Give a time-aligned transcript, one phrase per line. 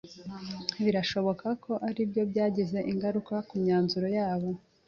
[0.83, 4.49] Birashoboka ko aribyo byagize ingaruka kumyanzuro yabo.